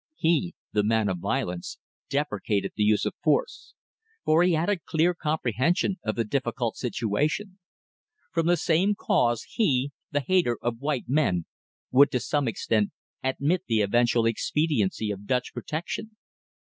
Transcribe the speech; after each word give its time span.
He 0.15 0.55
the 0.73 0.81
man 0.81 1.09
of 1.09 1.19
violence 1.19 1.77
deprecated 2.09 2.71
the 2.75 2.81
use 2.81 3.05
of 3.05 3.13
force, 3.23 3.75
for 4.25 4.41
he 4.41 4.53
had 4.53 4.67
a 4.67 4.79
clear 4.79 5.13
comprehension 5.13 5.99
of 6.03 6.15
the 6.15 6.23
difficult 6.23 6.75
situation. 6.75 7.59
From 8.31 8.47
the 8.47 8.57
same 8.57 8.95
cause, 8.95 9.43
he 9.43 9.91
the 10.09 10.21
hater 10.21 10.57
of 10.59 10.79
white 10.81 11.05
men 11.07 11.45
would 11.91 12.09
to 12.13 12.19
some 12.19 12.47
extent 12.47 12.89
admit 13.23 13.65
the 13.67 13.81
eventual 13.81 14.25
expediency 14.25 15.11
of 15.11 15.27
Dutch 15.27 15.53
protection. 15.53 16.17